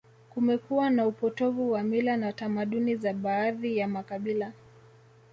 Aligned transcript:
Kumekuwa 0.29 0.89
na 0.89 1.07
upotovu 1.07 1.71
wa 1.71 1.83
mila 1.83 2.17
na 2.17 2.33
tamaduni 2.33 2.95
za 2.95 3.13
baadhi 3.13 3.77
ya 3.77 3.87
makabila 3.87 4.51